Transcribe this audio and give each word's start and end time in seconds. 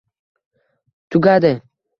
Tugadi 1.09 1.53